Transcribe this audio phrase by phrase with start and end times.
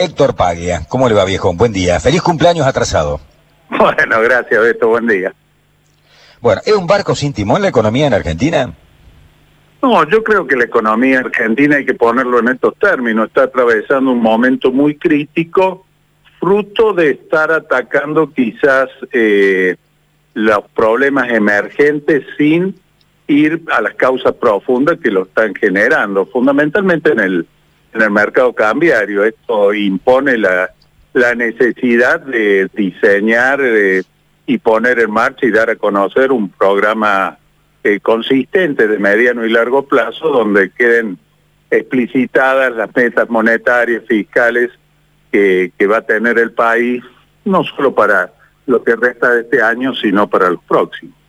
[0.00, 0.86] Héctor Paglia.
[0.88, 1.52] ¿Cómo le va, viejo?
[1.52, 2.00] Buen día.
[2.00, 3.20] Feliz cumpleaños atrasado.
[3.70, 4.88] Bueno, gracias, Beto.
[4.88, 5.32] Buen día.
[6.40, 8.74] Bueno, ¿es un barco sin timón la economía en Argentina?
[9.80, 13.28] No, yo creo que la economía argentina hay que ponerlo en estos términos.
[13.28, 15.86] Está atravesando un momento muy crítico,
[16.40, 19.76] fruto de estar atacando quizás eh,
[20.34, 22.74] los problemas emergentes sin
[23.28, 27.46] ir a las causas profundas que lo están generando, fundamentalmente en el,
[27.92, 29.24] en el mercado cambiario.
[29.24, 30.70] Esto impone la,
[31.12, 34.02] la necesidad de diseñar eh,
[34.46, 37.38] y poner en marcha y dar a conocer un programa
[37.84, 41.18] eh, consistente de mediano y largo plazo donde queden
[41.70, 44.70] explicitadas las metas monetarias, fiscales
[45.30, 47.02] que, que va a tener el país,
[47.44, 48.32] no solo para
[48.66, 51.19] lo que resta de este año, sino para los próximos.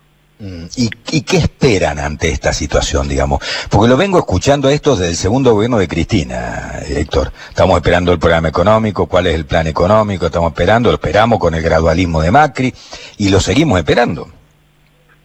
[0.42, 3.42] Mm, ¿Y, ¿Y, qué esperan ante esta situación, digamos?
[3.70, 7.32] Porque lo vengo escuchando esto desde el segundo gobierno de Cristina, Héctor.
[7.50, 11.54] Estamos esperando el programa económico, cuál es el plan económico, estamos esperando, lo esperamos con
[11.54, 12.74] el gradualismo de Macri
[13.20, 14.30] y lo seguimos esperando.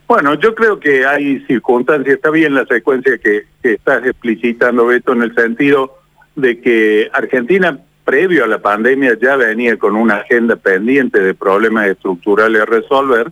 [0.07, 5.13] Bueno, yo creo que hay circunstancias, está bien la secuencia que, que estás explicitando, Beto,
[5.13, 5.97] en el sentido
[6.35, 11.87] de que Argentina, previo a la pandemia, ya venía con una agenda pendiente de problemas
[11.87, 13.31] estructurales a resolver,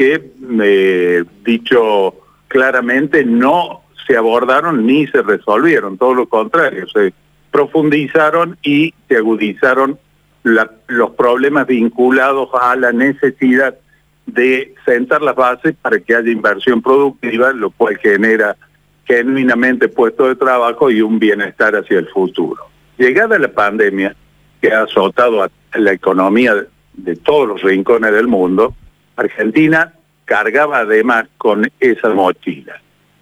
[0.00, 2.14] que, eh, dicho
[2.48, 7.12] claramente, no se abordaron ni se resolvieron, todo lo contrario, se
[7.50, 9.98] profundizaron y se agudizaron
[10.42, 13.76] los problemas vinculados a la necesidad
[14.24, 18.56] de sentar las bases para que haya inversión productiva, lo cual genera
[19.04, 22.64] genuinamente puestos de trabajo y un bienestar hacia el futuro.
[22.96, 24.16] Llegada la pandemia,
[24.62, 26.54] que ha azotado a la economía
[26.94, 28.74] de todos los rincones del mundo,
[29.20, 32.80] Argentina cargaba además con esa mochila.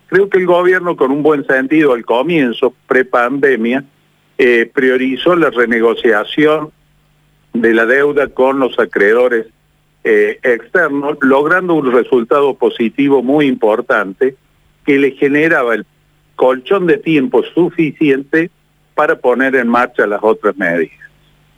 [0.08, 3.84] Creo que el gobierno, con un buen sentido al comienzo, pre-pandemia,
[4.38, 6.70] eh, priorizó la renegociación
[7.52, 9.46] de la deuda con los acreedores
[10.04, 14.36] eh, externos, logrando un resultado positivo muy importante
[14.86, 15.84] que le generaba el
[16.36, 18.50] colchón de tiempo suficiente
[18.94, 20.98] para poner en marcha las otras medidas.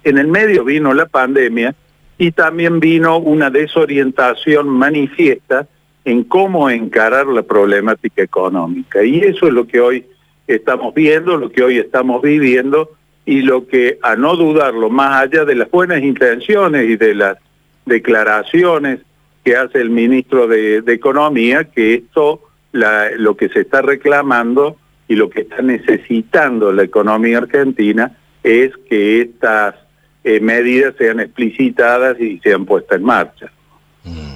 [0.02, 1.74] En el medio vino la pandemia
[2.20, 5.66] y también vino una desorientación manifiesta
[6.04, 9.02] en cómo encarar la problemática económica.
[9.02, 10.04] Y eso es lo que hoy
[10.46, 12.90] estamos viendo, lo que hoy estamos viviendo
[13.24, 17.38] y lo que, a no dudarlo, más allá de las buenas intenciones y de las
[17.86, 19.00] declaraciones
[19.42, 22.42] que hace el ministro de, Economía, que esto,
[22.72, 24.76] lo que se está reclamando
[25.08, 29.74] y lo que está necesitando la economía argentina es que estas
[30.24, 33.52] eh, medidas sean explicitadas y sean puestas en marcha.
[34.04, 34.34] Mm.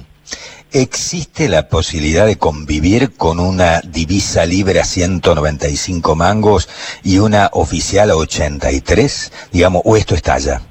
[0.71, 6.67] ¿Existe la posibilidad de convivir con una divisa libre a 195 mangos
[7.01, 9.49] y una oficial a 83?
[9.53, 10.61] Digamos, ¿o esto estalla?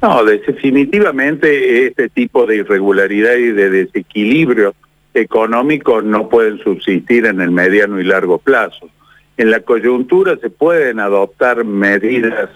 [0.00, 4.74] No, definitivamente este tipo de irregularidad y de desequilibrio
[5.14, 8.88] económico no pueden subsistir en el mediano y largo plazo.
[9.36, 12.50] En la coyuntura se pueden adoptar medidas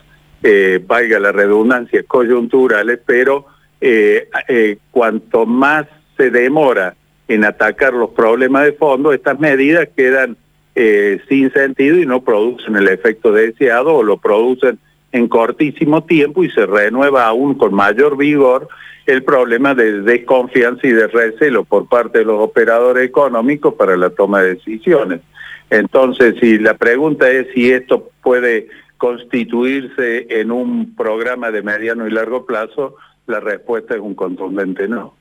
[0.49, 3.47] eh, valga la redundancia, coyunturales, pero
[3.81, 5.87] eh, eh, cuanto más
[6.17, 6.95] se demora
[7.27, 10.37] en atacar los problemas de fondo, estas medidas quedan
[10.77, 14.79] eh, sin sentido y no producen el efecto deseado o lo producen
[15.11, 18.69] en cortísimo tiempo y se renueva aún con mayor vigor
[19.07, 24.11] el problema de desconfianza y de recelo por parte de los operadores económicos para la
[24.11, 25.23] toma de decisiones.
[25.71, 28.69] Entonces, si la pregunta es si esto puede
[28.99, 32.97] constituirse en un programa de mediano y largo plazo,
[33.27, 35.15] la respuesta es un contundente no.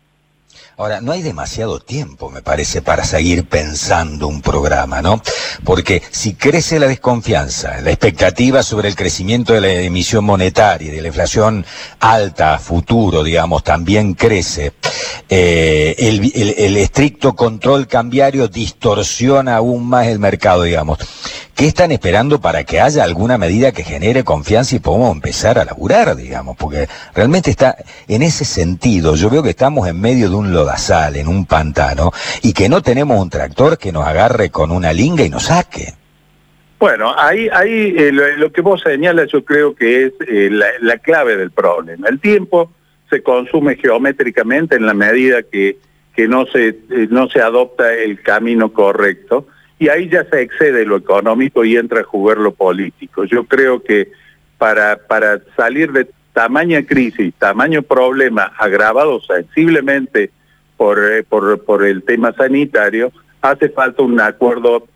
[0.77, 5.21] Ahora, no hay demasiado tiempo, me parece, para seguir pensando un programa, ¿no?
[5.63, 10.95] Porque si crece la desconfianza, la expectativa sobre el crecimiento de la emisión monetaria y
[10.95, 11.65] de la inflación
[11.99, 14.73] alta futuro, digamos, también crece,
[15.27, 20.99] eh, el, el, estricto control cambiario distorsiona aún más el mercado, digamos.
[21.55, 25.65] ¿Qué están esperando para que haya alguna medida que genere confianza y podamos empezar a
[25.65, 26.55] laburar, digamos?
[26.57, 27.75] Porque realmente está,
[28.07, 32.11] en ese sentido, yo veo que estamos en medio de un lodazal, en un pantano,
[32.43, 35.93] y que no tenemos un tractor que nos agarre con una linga y nos saque.
[36.77, 41.35] Bueno, ahí, ahí eh, lo, que vos señalas yo creo que es eh, la clave
[41.37, 42.09] del problema.
[42.09, 42.69] El tiempo
[43.09, 45.77] se consume geométricamente en la medida que,
[46.15, 49.47] que no, se, eh, no se adopta el camino correcto
[49.77, 53.25] y ahí ya se excede lo económico y entra a jugar lo político.
[53.25, 54.11] Yo creo que
[54.57, 60.31] para, para salir de tamaña crisis, tamaño problema agravado sensiblemente
[60.77, 63.11] por, eh, por, por el tema sanitario,
[63.41, 64.87] hace falta un acuerdo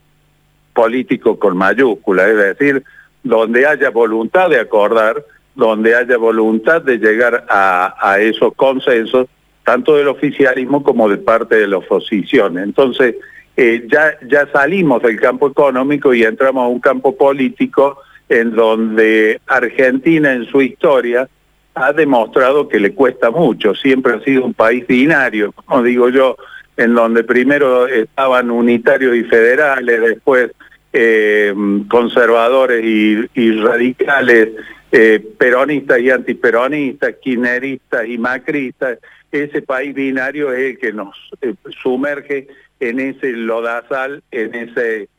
[0.73, 2.83] político con mayúscula, es decir,
[3.23, 5.23] donde haya voluntad de acordar,
[5.59, 9.27] donde haya voluntad de llegar a, esos consensos,
[9.63, 12.57] tanto del oficialismo como de parte de la oposición.
[12.57, 13.15] Entonces,
[13.55, 19.41] eh, ya, ya salimos del campo económico y entramos a un campo político en donde
[19.47, 21.27] Argentina en su historia
[21.75, 26.35] ha demostrado que le cuesta mucho, siempre ha sido un país binario, como digo yo,
[26.77, 30.51] en donde primero estaban unitarios y federales, después
[30.93, 31.53] eh,
[31.89, 34.49] conservadores y, radicales,
[34.91, 38.99] eh, peronistas y antiperonistas, kirchneristas y macristas,
[39.31, 42.47] ese país binario es el que nos eh, sumerge
[42.79, 45.09] en ese lodazal, en ese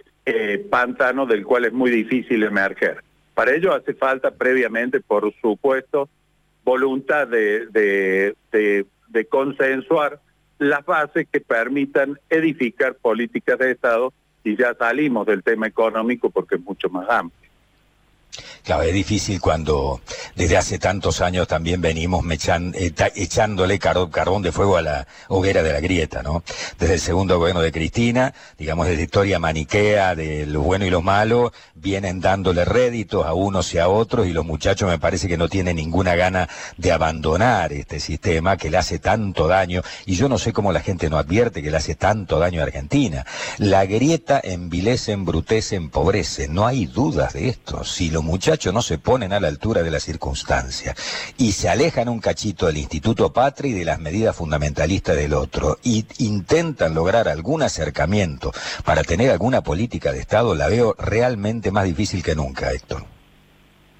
[0.71, 3.03] pantano del cual es muy difícil emerger.
[3.35, 6.09] Para ello hace falta previamente, por supuesto,
[6.65, 8.35] voluntad de,
[9.29, 10.21] consensuar
[10.59, 14.13] las bases que permitan edificar políticas de Estado
[14.45, 17.40] y ya salimos del tema económico porque es mucho más amplio.
[18.65, 20.01] Claro, es difícil cuando
[20.37, 25.73] desde hace tantos años también venimos eh, echándole carbón de fuego a la hoguera de
[25.73, 26.43] la grieta, ¿no?
[26.79, 31.01] Desde el segundo gobierno de Cristina, digamos, desde historia maniquea de lo bueno y lo
[31.01, 35.39] malo, vienen dándole réditos a unos y a otros y los muchachos me parece que
[35.39, 40.29] no tienen ninguna gana de abandonar este sistema que le hace tanto daño y yo
[40.29, 43.25] no sé cómo la gente no advierte que le hace tanto daño a Argentina.
[43.57, 47.85] La grieta envilece, embrutece, empobrece, no hay dudas de esto.
[47.85, 50.95] Si los muchachos no se ponen a la altura de la circunstancia
[51.39, 55.79] y se alejan un cachito del Instituto Patria y de las medidas fundamentalistas del otro
[55.85, 58.51] y intentan lograr algún acercamiento
[58.85, 63.03] para tener alguna política de Estado, la veo realmente más difícil que nunca, Héctor.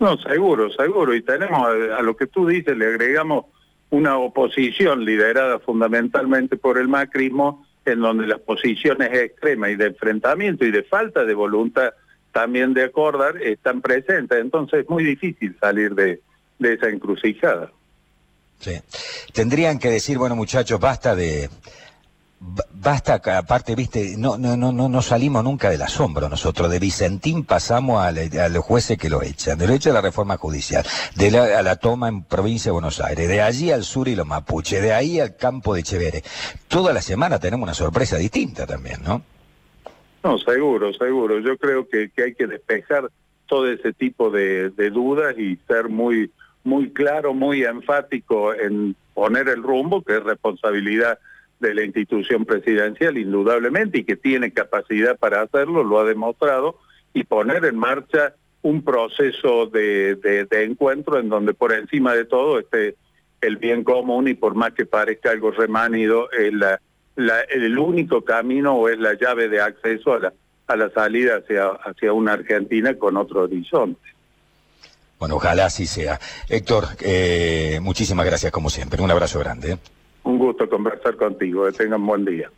[0.01, 1.15] No, seguro, seguro.
[1.15, 3.45] Y tenemos, a lo que tú dices, le agregamos
[3.91, 10.65] una oposición liderada fundamentalmente por el macrismo, en donde las posiciones extremas y de enfrentamiento
[10.65, 11.93] y de falta de voluntad
[12.33, 14.39] también de acordar están presentes.
[14.39, 16.21] Entonces es muy difícil salir de,
[16.59, 17.71] de esa encrucijada.
[18.59, 18.79] Sí.
[19.33, 21.49] Tendrían que decir, bueno muchachos, basta de,
[22.73, 27.45] basta aparte viste no no no no no salimos nunca del asombro nosotros de Vicentín
[27.45, 28.13] pasamos a,
[28.49, 30.83] los jueces que lo echan de lo hecho a la reforma judicial
[31.17, 34.15] de la, a la toma en provincia de Buenos Aires de allí al sur y
[34.15, 36.25] los mapuche de ahí al campo de Chevere
[36.67, 39.23] toda la semana tenemos una sorpresa distinta también no
[40.23, 41.39] no seguro seguro.
[41.41, 43.11] Yo creo que, que hay que despejar
[43.47, 46.31] todo ese tipo de, de dudas y ser muy
[46.63, 51.19] muy claro muy enfático en poner el rumbo que es responsabilidad
[51.59, 56.79] de la institución presidencial, indudablemente, y que tiene capacidad para hacerlo, lo ha demostrado,
[57.13, 62.59] y poner en marcha un proceso de, de, encuentro en donde por encima de todo
[62.59, 62.97] esté
[63.41, 66.81] el bien común y por más que parezca algo remanido, es la,
[67.27, 70.33] la, el único camino o es la llave de acceso a la,
[70.67, 74.01] a la salida hacia, hacia una Argentina con otro horizonte.
[75.19, 76.19] Bueno, ojalá así sea.
[76.49, 79.03] Héctor, eh, muchísimas gracias como siempre.
[79.03, 79.73] Un abrazo grande.
[79.73, 79.79] ¿eh?
[80.25, 81.67] Un gusto conversar contigo.
[81.67, 82.51] Que tengan buen día.